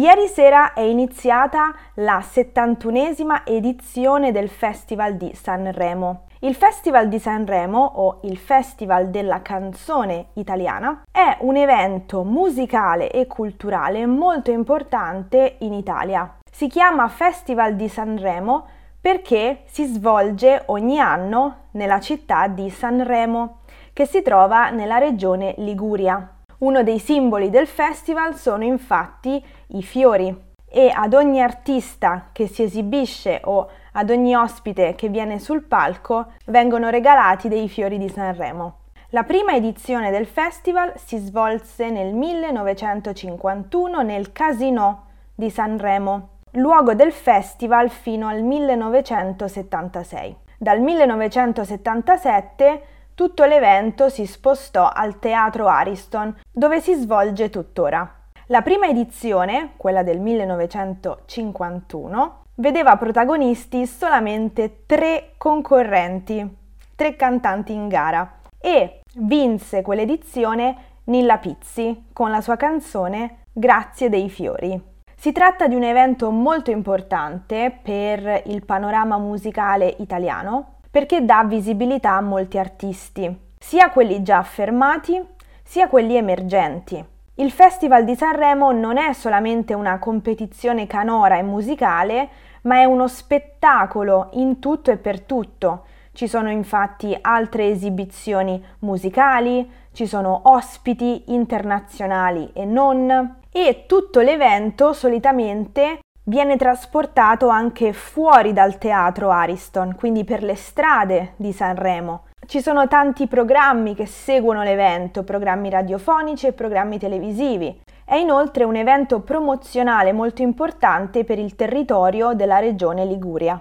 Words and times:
Ieri 0.00 0.28
sera 0.28 0.72
è 0.72 0.80
iniziata 0.80 1.74
la 1.96 2.20
71esima 2.20 3.42
edizione 3.44 4.32
del 4.32 4.48
Festival 4.48 5.16
di 5.16 5.34
Sanremo. 5.34 6.22
Il 6.38 6.54
Festival 6.54 7.06
di 7.08 7.18
Sanremo 7.18 7.84
o 7.96 8.20
il 8.22 8.38
Festival 8.38 9.10
della 9.10 9.42
canzone 9.42 10.28
italiana 10.36 11.02
è 11.12 11.36
un 11.40 11.56
evento 11.56 12.24
musicale 12.24 13.10
e 13.10 13.26
culturale 13.26 14.06
molto 14.06 14.50
importante 14.50 15.56
in 15.58 15.74
Italia. 15.74 16.36
Si 16.50 16.66
chiama 16.66 17.06
Festival 17.08 17.76
di 17.76 17.90
Sanremo 17.90 18.68
perché 18.98 19.64
si 19.66 19.84
svolge 19.84 20.62
ogni 20.68 20.98
anno 20.98 21.64
nella 21.72 22.00
città 22.00 22.46
di 22.46 22.70
Sanremo, 22.70 23.58
che 23.92 24.06
si 24.06 24.22
trova 24.22 24.70
nella 24.70 24.96
regione 24.96 25.52
Liguria. 25.58 26.36
Uno 26.60 26.82
dei 26.82 26.98
simboli 26.98 27.48
del 27.48 27.66
festival 27.66 28.36
sono 28.36 28.64
infatti 28.64 29.42
i 29.68 29.82
fiori 29.82 30.36
e 30.68 30.92
ad 30.94 31.14
ogni 31.14 31.40
artista 31.40 32.28
che 32.32 32.48
si 32.48 32.64
esibisce 32.64 33.40
o 33.44 33.66
ad 33.92 34.10
ogni 34.10 34.34
ospite 34.34 34.94
che 34.94 35.08
viene 35.08 35.38
sul 35.38 35.62
palco 35.62 36.32
vengono 36.46 36.90
regalati 36.90 37.48
dei 37.48 37.66
fiori 37.66 37.96
di 37.96 38.10
Sanremo. 38.10 38.80
La 39.08 39.22
prima 39.22 39.54
edizione 39.54 40.10
del 40.10 40.26
festival 40.26 40.92
si 40.96 41.16
svolse 41.16 41.88
nel 41.88 42.12
1951 42.12 44.02
nel 44.02 44.30
Casino 44.30 45.04
di 45.34 45.48
Sanremo, 45.48 46.28
luogo 46.52 46.92
del 46.92 47.12
festival 47.12 47.88
fino 47.88 48.28
al 48.28 48.42
1976. 48.42 50.36
Dal 50.58 50.78
1977 50.78 52.82
tutto 53.20 53.44
l'evento 53.44 54.08
si 54.08 54.24
spostò 54.24 54.90
al 54.90 55.18
Teatro 55.18 55.66
Ariston, 55.66 56.34
dove 56.50 56.80
si 56.80 56.94
svolge 56.94 57.50
tuttora. 57.50 58.10
La 58.46 58.62
prima 58.62 58.86
edizione, 58.86 59.72
quella 59.76 60.02
del 60.02 60.20
1951, 60.20 62.44
vedeva 62.54 62.96
protagonisti 62.96 63.86
solamente 63.86 64.84
tre 64.86 65.34
concorrenti, 65.36 66.56
tre 66.96 67.16
cantanti 67.16 67.74
in 67.74 67.88
gara, 67.88 68.38
e 68.58 69.02
vinse 69.16 69.82
quell'edizione 69.82 70.76
Nilla 71.04 71.36
Pizzi 71.36 72.06
con 72.14 72.30
la 72.30 72.40
sua 72.40 72.56
canzone 72.56 73.40
Grazie 73.52 74.08
dei 74.08 74.30
fiori. 74.30 74.82
Si 75.14 75.32
tratta 75.32 75.66
di 75.66 75.74
un 75.74 75.82
evento 75.82 76.30
molto 76.30 76.70
importante 76.70 77.80
per 77.82 78.44
il 78.46 78.64
panorama 78.64 79.18
musicale 79.18 79.94
italiano 79.98 80.78
perché 80.90 81.24
dà 81.24 81.44
visibilità 81.44 82.16
a 82.16 82.20
molti 82.20 82.58
artisti, 82.58 83.34
sia 83.58 83.90
quelli 83.90 84.22
già 84.22 84.38
affermati, 84.38 85.22
sia 85.62 85.88
quelli 85.88 86.16
emergenti. 86.16 87.04
Il 87.34 87.52
Festival 87.52 88.04
di 88.04 88.16
Sanremo 88.16 88.72
non 88.72 88.98
è 88.98 89.12
solamente 89.12 89.72
una 89.72 89.98
competizione 89.98 90.86
canora 90.86 91.38
e 91.38 91.42
musicale, 91.42 92.28
ma 92.62 92.80
è 92.80 92.84
uno 92.84 93.08
spettacolo 93.08 94.28
in 94.32 94.58
tutto 94.58 94.90
e 94.90 94.96
per 94.96 95.22
tutto. 95.22 95.84
Ci 96.12 96.26
sono 96.26 96.50
infatti 96.50 97.16
altre 97.20 97.68
esibizioni 97.68 98.62
musicali, 98.80 99.70
ci 99.92 100.06
sono 100.06 100.40
ospiti 100.44 101.32
internazionali 101.32 102.50
e 102.52 102.64
non, 102.64 103.36
e 103.50 103.84
tutto 103.86 104.20
l'evento 104.20 104.92
solitamente 104.92 106.00
viene 106.24 106.56
trasportato 106.56 107.48
anche 107.48 107.92
fuori 107.92 108.52
dal 108.52 108.78
teatro 108.78 109.30
Ariston, 109.30 109.94
quindi 109.96 110.24
per 110.24 110.42
le 110.42 110.54
strade 110.54 111.32
di 111.36 111.52
Sanremo. 111.52 112.24
Ci 112.46 112.60
sono 112.60 112.88
tanti 112.88 113.26
programmi 113.26 113.94
che 113.94 114.06
seguono 114.06 114.62
l'evento, 114.62 115.22
programmi 115.22 115.70
radiofonici 115.70 116.46
e 116.46 116.52
programmi 116.52 116.98
televisivi. 116.98 117.80
È 118.04 118.16
inoltre 118.16 118.64
un 118.64 118.74
evento 118.74 119.20
promozionale 119.20 120.12
molto 120.12 120.42
importante 120.42 121.24
per 121.24 121.38
il 121.38 121.54
territorio 121.54 122.34
della 122.34 122.58
regione 122.58 123.04
Liguria. 123.04 123.60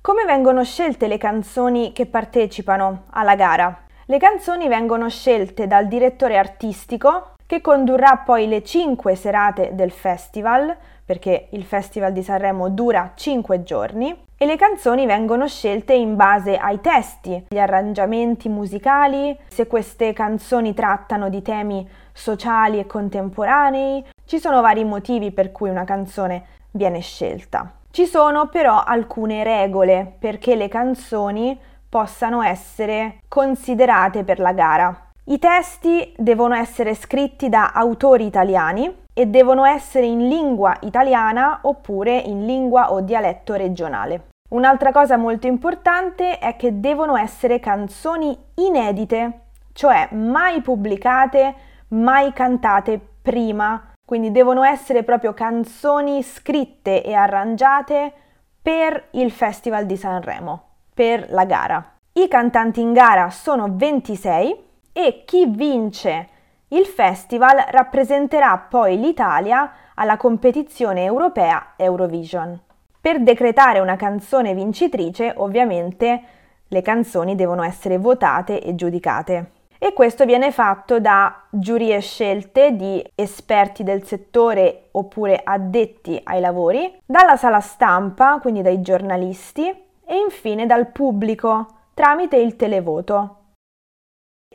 Come 0.00 0.24
vengono 0.24 0.64
scelte 0.64 1.06
le 1.06 1.18
canzoni 1.18 1.92
che 1.92 2.06
partecipano 2.06 3.04
alla 3.10 3.34
gara? 3.34 3.84
Le 4.06 4.18
canzoni 4.18 4.68
vengono 4.68 5.08
scelte 5.08 5.66
dal 5.66 5.86
direttore 5.86 6.36
artistico 6.36 7.32
che 7.46 7.60
condurrà 7.60 8.22
poi 8.24 8.46
le 8.48 8.62
cinque 8.62 9.16
serate 9.16 9.74
del 9.74 9.90
festival, 9.90 10.74
perché 11.04 11.48
il 11.50 11.64
Festival 11.64 12.12
di 12.12 12.22
Sanremo 12.22 12.68
dura 12.70 13.12
5 13.14 13.62
giorni, 13.62 14.22
e 14.36 14.46
le 14.46 14.56
canzoni 14.56 15.06
vengono 15.06 15.46
scelte 15.46 15.94
in 15.94 16.16
base 16.16 16.56
ai 16.56 16.80
testi, 16.80 17.46
gli 17.48 17.58
arrangiamenti 17.58 18.48
musicali, 18.48 19.36
se 19.46 19.66
queste 19.66 20.12
canzoni 20.12 20.74
trattano 20.74 21.28
di 21.28 21.40
temi 21.40 21.88
sociali 22.12 22.78
e 22.78 22.86
contemporanei, 22.86 24.04
ci 24.24 24.38
sono 24.38 24.60
vari 24.60 24.84
motivi 24.84 25.30
per 25.30 25.52
cui 25.52 25.70
una 25.70 25.84
canzone 25.84 26.44
viene 26.72 27.00
scelta. 27.00 27.72
Ci 27.90 28.06
sono 28.06 28.48
però 28.48 28.82
alcune 28.82 29.44
regole 29.44 30.16
perché 30.18 30.56
le 30.56 30.68
canzoni 30.68 31.58
possano 31.88 32.42
essere 32.42 33.20
considerate 33.28 34.24
per 34.24 34.40
la 34.40 34.52
gara. 34.52 35.10
I 35.26 35.38
testi 35.38 36.12
devono 36.16 36.54
essere 36.54 36.94
scritti 36.94 37.48
da 37.48 37.70
autori 37.72 38.26
italiani 38.26 39.02
e 39.14 39.26
devono 39.26 39.64
essere 39.64 40.06
in 40.06 40.28
lingua 40.28 40.76
italiana 40.80 41.60
oppure 41.62 42.18
in 42.18 42.44
lingua 42.44 42.92
o 42.92 43.00
dialetto 43.00 43.54
regionale. 43.54 44.26
Un'altra 44.50 44.92
cosa 44.92 45.16
molto 45.16 45.46
importante 45.46 46.38
è 46.38 46.56
che 46.56 46.80
devono 46.80 47.16
essere 47.16 47.60
canzoni 47.60 48.36
inedite, 48.56 49.40
cioè 49.72 50.08
mai 50.12 50.60
pubblicate, 50.60 51.54
mai 51.88 52.32
cantate 52.32 53.00
prima, 53.22 53.92
quindi 54.04 54.30
devono 54.30 54.62
essere 54.62 55.02
proprio 55.02 55.32
canzoni 55.32 56.22
scritte 56.22 57.02
e 57.02 57.14
arrangiate 57.14 58.12
per 58.60 59.08
il 59.12 59.30
Festival 59.30 59.86
di 59.86 59.96
Sanremo, 59.96 60.62
per 60.92 61.26
la 61.30 61.44
gara. 61.44 61.92
I 62.12 62.28
cantanti 62.28 62.80
in 62.80 62.92
gara 62.92 63.30
sono 63.30 63.68
26 63.70 64.56
e 64.92 65.22
chi 65.24 65.46
vince 65.46 66.28
il 66.74 66.86
festival 66.86 67.64
rappresenterà 67.70 68.66
poi 68.68 68.98
l'Italia 68.98 69.72
alla 69.94 70.16
competizione 70.16 71.04
europea 71.04 71.74
Eurovision. 71.76 72.60
Per 73.00 73.22
decretare 73.22 73.78
una 73.78 73.96
canzone 73.96 74.54
vincitrice, 74.54 75.32
ovviamente, 75.36 76.22
le 76.66 76.82
canzoni 76.82 77.36
devono 77.36 77.62
essere 77.62 77.98
votate 77.98 78.60
e 78.60 78.74
giudicate. 78.74 79.50
E 79.78 79.92
questo 79.92 80.24
viene 80.24 80.50
fatto 80.50 80.98
da 80.98 81.42
giurie 81.50 82.00
scelte 82.00 82.74
di 82.74 83.04
esperti 83.14 83.84
del 83.84 84.04
settore 84.04 84.88
oppure 84.92 85.40
addetti 85.44 86.18
ai 86.24 86.40
lavori, 86.40 87.00
dalla 87.04 87.36
sala 87.36 87.60
stampa, 87.60 88.38
quindi 88.40 88.62
dai 88.62 88.80
giornalisti, 88.80 89.68
e 89.68 90.16
infine 90.16 90.66
dal 90.66 90.88
pubblico 90.88 91.66
tramite 91.92 92.36
il 92.36 92.56
televoto. 92.56 93.43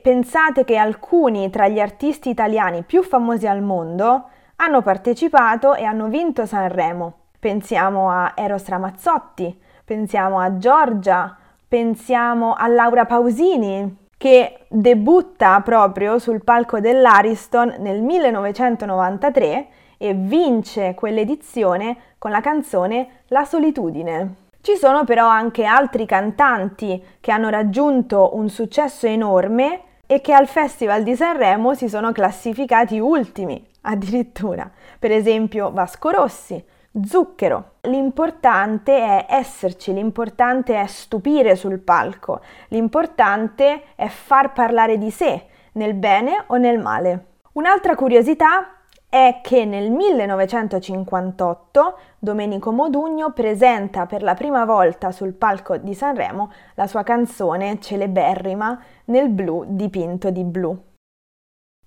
Pensate 0.02 0.64
che 0.64 0.78
alcuni 0.78 1.50
tra 1.50 1.68
gli 1.68 1.80
artisti 1.80 2.30
italiani 2.30 2.84
più 2.84 3.04
famosi 3.04 3.48
al 3.48 3.62
mondo 3.62 4.30
hanno 4.56 4.82
partecipato 4.82 5.76
e 5.76 5.84
hanno 5.84 6.08
vinto 6.08 6.46
Sanremo. 6.46 7.14
Pensiamo 7.38 8.10
a 8.10 8.32
Eros 8.36 8.68
Ramazzotti, 8.68 9.60
pensiamo 9.84 10.40
a 10.40 10.58
Giorgia, 10.58 11.36
pensiamo 11.68 12.54
a 12.54 12.68
Laura 12.68 13.06
Pausini 13.06 14.08
che 14.18 14.66
debutta 14.70 15.62
proprio 15.62 16.18
sul 16.18 16.44
palco 16.44 16.80
dell'Ariston 16.80 17.76
nel 17.80 18.02
1993 18.02 19.68
e 19.98 20.14
vince 20.14 20.94
quell'edizione 20.94 21.98
con 22.18 22.32
la 22.32 22.42
canzone 22.42 23.24
La 23.28 23.46
solitudine. 23.46 24.36
Ci 24.62 24.76
sono 24.76 25.04
però 25.06 25.28
anche 25.28 25.64
altri 25.64 26.06
cantanti 26.06 27.02
che 27.22 27.32
hanno 27.32 27.50
raggiunto 27.50 28.32
un 28.36 28.50
successo 28.50 29.08
enorme 29.08 29.84
e 30.12 30.22
che 30.22 30.34
al 30.34 30.48
Festival 30.48 31.04
di 31.04 31.16
Sanremo 31.16 31.76
si 31.76 31.88
sono 31.88 32.12
classificati 32.12 33.00
ultimi 33.00 33.64
addirittura. 33.82 34.68
Per 34.98 35.12
esempio 35.12 35.72
Vasco 35.72 36.10
Rossi, 36.10 36.66
Zucchero. 37.06 37.74
L'importante 37.82 38.98
è 38.98 39.28
esserci, 39.30 39.94
l'importante 39.94 40.82
è 40.82 40.88
stupire 40.88 41.56
sul 41.56 41.78
palco, 41.78 42.42
l'importante 42.70 43.84
è 43.94 44.08
far 44.08 44.52
parlare 44.52 44.98
di 44.98 45.12
sé, 45.12 45.46
nel 45.74 45.94
bene 45.94 46.44
o 46.48 46.56
nel 46.56 46.80
male. 46.80 47.26
Un'altra 47.52 47.94
curiosità 47.94 48.79
è 49.10 49.40
che 49.42 49.66
nel 49.66 49.90
1958 49.90 51.98
Domenico 52.20 52.72
Modugno 52.72 53.32
presenta 53.32 54.06
per 54.06 54.22
la 54.22 54.36
prima 54.36 54.66
volta 54.66 55.12
sul 55.12 55.34
palco 55.34 55.78
di 55.78 55.96
Sanremo 55.96 56.52
la 56.76 56.86
sua 56.86 57.02
canzone 57.02 57.80
celeberrima 57.80 58.80
Nel 59.06 59.30
blu 59.30 59.66
dipinto 59.68 60.30
di 60.30 60.44
blu. 60.44 60.80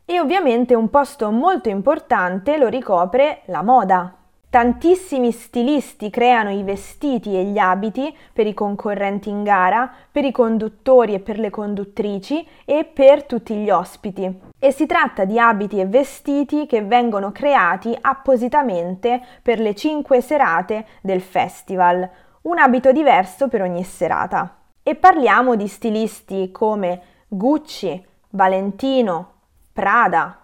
E 0.05 0.19
ovviamente 0.19 0.75
un 0.75 0.91
posto 0.91 1.31
molto 1.31 1.69
importante 1.69 2.59
lo 2.59 2.67
ricopre 2.67 3.43
la 3.47 3.63
moda. 3.63 4.22
Tantissimi 4.53 5.33
stilisti 5.33 6.11
creano 6.11 6.51
i 6.51 6.63
vestiti 6.63 7.35
e 7.35 7.45
gli 7.45 7.57
abiti 7.57 8.15
per 8.35 8.47
i 8.47 8.53
concorrenti 8.53 9.31
in 9.31 9.45
gara, 9.45 9.91
per 10.11 10.27
i 10.27 10.31
conduttori 10.31 11.15
e 11.15 11.21
per 11.21 11.39
le 11.39 11.49
conduttrici 11.49 12.47
e 12.67 12.85
per 12.85 13.25
tutti 13.25 13.55
gli 13.55 13.71
ospiti. 13.71 14.41
E 14.59 14.71
si 14.71 14.85
tratta 14.85 15.25
di 15.25 15.39
abiti 15.39 15.81
e 15.81 15.87
vestiti 15.87 16.67
che 16.67 16.83
vengono 16.83 17.33
creati 17.33 17.97
appositamente 17.99 19.23
per 19.41 19.59
le 19.59 19.75
cinque 19.75 20.21
serate 20.21 20.85
del 21.01 21.23
festival, 21.23 22.07
un 22.43 22.59
abito 22.59 22.93
diverso 22.93 23.49
per 23.49 23.63
ogni 23.63 23.85
serata. 23.85 24.57
E 24.83 24.97
parliamo 24.97 25.57
di 25.57 25.67
stilisti 25.67 26.53
come 26.53 27.01
Gucci, 27.27 28.07
Valentino, 28.29 29.31
Prada, 29.73 30.41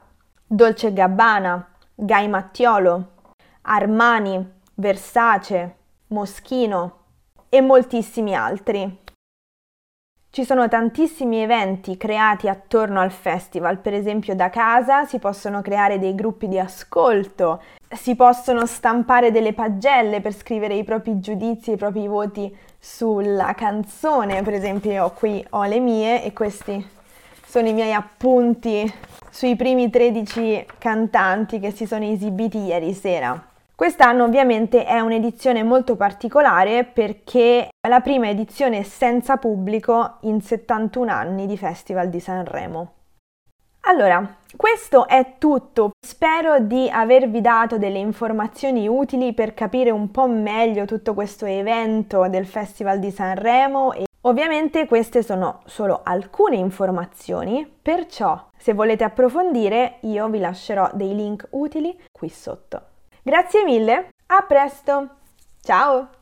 Dolce 0.47 0.95
Gabbana, 0.95 1.73
Guy 1.95 2.27
Mattiolo, 2.27 3.17
Armani, 3.71 4.53
Versace, 4.77 5.75
Moschino 6.09 6.97
e 7.51 7.61
moltissimi 7.61 8.35
altri. 8.35 9.01
Ci 10.31 10.45
sono 10.45 10.69
tantissimi 10.69 11.43
eventi 11.43 11.99
creati 11.99 12.49
attorno 12.49 13.01
al 13.01 13.11
festival, 13.11 13.79
per 13.79 13.93
esempio 13.93 14.35
da 14.35 14.49
casa 14.49 15.05
si 15.05 15.19
possono 15.19 15.61
creare 15.61 15.99
dei 15.99 16.15
gruppi 16.15 16.49
di 16.49 16.59
ascolto, 16.59 17.63
si 17.91 18.17
possono 18.17 18.65
stampare 18.65 19.31
delle 19.31 19.53
pagelle 19.53 20.23
per 20.23 20.35
scrivere 20.35 20.75
i 20.75 20.85
propri 20.85 21.21
giudizi, 21.21 21.73
i 21.73 21.77
propri 21.77 22.07
voti 22.07 22.55
sulla 22.79 23.53
canzone, 23.53 24.43
per 24.43 24.55
esempio 24.55 24.93
io 24.93 25.11
qui 25.11 25.45
ho 25.51 25.65
le 25.65 25.81
mie 25.81 26.25
e 26.25 26.33
questi 26.33 26.89
sono 27.45 27.69
i 27.69 27.75
miei 27.75 27.93
appunti 27.93 28.91
sui 29.31 29.57
primi 29.57 29.91
13 29.91 30.67
cantanti 30.79 31.59
che 31.61 31.71
si 31.71 31.87
sono 31.87 32.05
esibiti 32.05 32.59
ieri 32.59 32.95
sera. 32.95 33.48
Quest'anno 33.79 34.25
ovviamente 34.25 34.85
è 34.85 34.99
un'edizione 34.99 35.63
molto 35.63 35.95
particolare 35.95 36.83
perché 36.83 37.69
è 37.81 37.89
la 37.89 38.01
prima 38.01 38.29
edizione 38.29 38.83
senza 38.83 39.37
pubblico 39.37 40.17
in 40.23 40.41
71 40.41 41.13
anni 41.13 41.47
di 41.47 41.57
Festival 41.57 42.09
di 42.09 42.19
Sanremo. 42.19 42.95
Allora, 43.83 44.39
questo 44.57 45.07
è 45.07 45.35
tutto. 45.39 45.93
Spero 46.05 46.59
di 46.59 46.91
avervi 46.91 47.41
dato 47.41 47.79
delle 47.79 48.01
informazioni 48.01 48.89
utili 48.89 49.33
per 49.33 49.55
capire 49.55 49.93
un 49.93 50.11
po' 50.11 50.27
meglio 50.27 50.85
tutto 50.85 51.15
questo 51.15 51.47
evento 51.47 52.27
del 52.27 52.47
Festival 52.47 52.99
di 52.99 53.13
Sanremo 53.13 53.93
e 53.93 54.07
ovviamente 54.23 54.87
queste 54.89 55.23
sono 55.23 55.61
solo 55.67 56.01
alcune 56.03 56.57
informazioni, 56.57 57.65
perciò 57.81 58.49
se 58.57 58.73
volete 58.73 59.05
approfondire 59.05 59.99
io 60.01 60.29
vi 60.29 60.41
lascerò 60.41 60.91
dei 60.95 61.15
link 61.15 61.47
utili 61.51 61.97
qui 62.11 62.29
sotto. 62.29 62.83
Grazie 63.29 63.63
mille, 63.63 64.09
a 64.29 64.41
presto, 64.41 65.19
ciao! 65.63 66.18